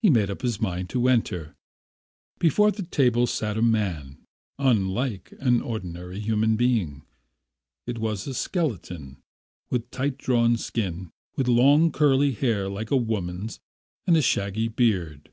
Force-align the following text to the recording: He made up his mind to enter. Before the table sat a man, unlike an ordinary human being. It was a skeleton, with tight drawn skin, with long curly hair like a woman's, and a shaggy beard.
He 0.00 0.10
made 0.10 0.28
up 0.28 0.42
his 0.42 0.60
mind 0.60 0.90
to 0.90 1.06
enter. 1.08 1.54
Before 2.40 2.72
the 2.72 2.82
table 2.82 3.28
sat 3.28 3.56
a 3.56 3.62
man, 3.62 4.18
unlike 4.58 5.32
an 5.38 5.60
ordinary 5.62 6.18
human 6.18 6.56
being. 6.56 7.02
It 7.86 7.98
was 7.98 8.26
a 8.26 8.34
skeleton, 8.34 9.18
with 9.70 9.92
tight 9.92 10.18
drawn 10.18 10.56
skin, 10.56 11.12
with 11.36 11.46
long 11.46 11.92
curly 11.92 12.32
hair 12.32 12.68
like 12.68 12.90
a 12.90 12.96
woman's, 12.96 13.60
and 14.04 14.16
a 14.16 14.20
shaggy 14.22 14.66
beard. 14.66 15.30